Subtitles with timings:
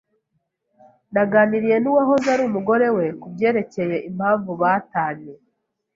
[1.13, 5.33] Naganiriye nuwahoze ari umugore wa kubyerekeye impamvu batanye.